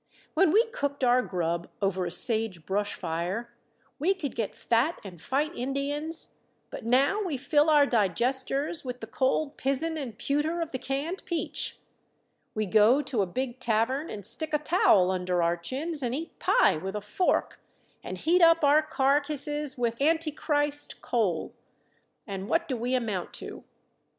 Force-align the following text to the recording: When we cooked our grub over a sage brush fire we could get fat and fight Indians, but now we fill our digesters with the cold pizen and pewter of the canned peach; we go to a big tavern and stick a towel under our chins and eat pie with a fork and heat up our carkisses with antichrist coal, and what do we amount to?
When 0.33 0.49
we 0.49 0.65
cooked 0.65 1.03
our 1.03 1.21
grub 1.21 1.69
over 1.79 2.07
a 2.07 2.11
sage 2.11 2.65
brush 2.65 2.95
fire 2.95 3.53
we 3.99 4.15
could 4.15 4.35
get 4.35 4.55
fat 4.55 4.99
and 5.03 5.21
fight 5.21 5.55
Indians, 5.55 6.29
but 6.71 6.83
now 6.83 7.21
we 7.21 7.37
fill 7.37 7.69
our 7.69 7.85
digesters 7.85 8.83
with 8.83 8.99
the 8.99 9.05
cold 9.05 9.57
pizen 9.57 9.97
and 9.97 10.17
pewter 10.17 10.59
of 10.59 10.71
the 10.71 10.79
canned 10.79 11.21
peach; 11.27 11.77
we 12.55 12.65
go 12.65 13.03
to 13.03 13.21
a 13.21 13.27
big 13.27 13.59
tavern 13.59 14.09
and 14.09 14.25
stick 14.25 14.55
a 14.55 14.57
towel 14.57 15.11
under 15.11 15.43
our 15.43 15.55
chins 15.55 16.01
and 16.01 16.15
eat 16.15 16.39
pie 16.39 16.77
with 16.77 16.95
a 16.95 17.01
fork 17.01 17.59
and 18.03 18.17
heat 18.17 18.41
up 18.41 18.63
our 18.63 18.81
carkisses 18.81 19.77
with 19.77 20.01
antichrist 20.01 20.99
coal, 21.03 21.53
and 22.25 22.49
what 22.49 22.67
do 22.67 22.75
we 22.75 22.95
amount 22.95 23.33
to? 23.35 23.63